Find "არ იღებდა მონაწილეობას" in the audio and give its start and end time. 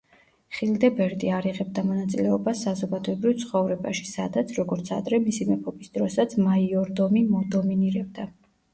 1.39-2.63